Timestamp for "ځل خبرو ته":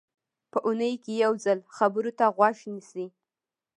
1.45-2.25